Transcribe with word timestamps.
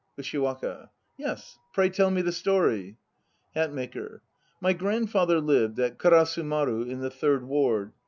USHIWAKA. 0.17 0.89
Yes, 1.15 1.59
pray 1.75 1.87
tell 1.91 2.09
me 2.09 2.23
the 2.23 2.31
story. 2.31 2.97
HATMAKER. 3.55 4.23
My 4.59 4.73
grandfather 4.73 5.39
lived 5.39 5.77
at 5.79 5.99
Karasu 5.99 6.43
maru 6.43 6.81
in 6.81 7.01
the 7.01 7.11
Third 7.11 7.43
Ward. 7.47 7.93